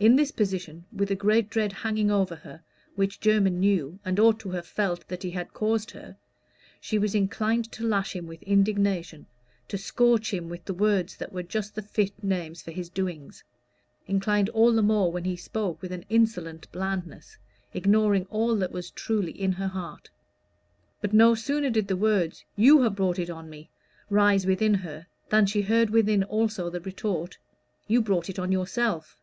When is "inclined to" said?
7.14-7.84